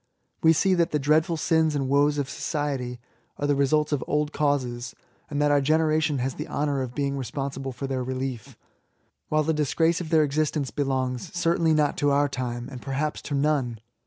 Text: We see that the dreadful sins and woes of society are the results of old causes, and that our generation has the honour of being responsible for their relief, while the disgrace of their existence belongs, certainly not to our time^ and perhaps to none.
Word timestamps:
We 0.41 0.51
see 0.51 0.73
that 0.73 0.89
the 0.89 0.97
dreadful 0.97 1.37
sins 1.37 1.75
and 1.75 1.87
woes 1.87 2.17
of 2.17 2.27
society 2.27 2.99
are 3.37 3.45
the 3.45 3.53
results 3.53 3.91
of 3.91 4.03
old 4.07 4.33
causes, 4.33 4.95
and 5.29 5.39
that 5.39 5.51
our 5.51 5.61
generation 5.61 6.17
has 6.17 6.33
the 6.33 6.47
honour 6.47 6.81
of 6.81 6.95
being 6.95 7.17
responsible 7.17 7.71
for 7.71 7.85
their 7.85 8.03
relief, 8.03 8.57
while 9.29 9.43
the 9.43 9.53
disgrace 9.53 10.01
of 10.01 10.09
their 10.09 10.23
existence 10.23 10.71
belongs, 10.71 11.31
certainly 11.37 11.75
not 11.75 11.97
to 11.97 12.09
our 12.09 12.27
time^ 12.29 12.67
and 12.67 12.81
perhaps 12.81 13.21
to 13.21 13.35
none. 13.35 13.79